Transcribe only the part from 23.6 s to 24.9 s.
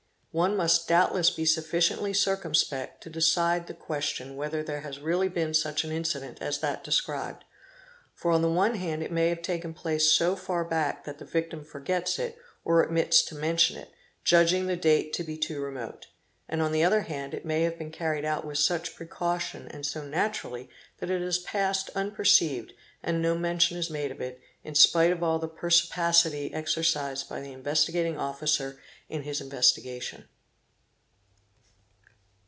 is made of it, in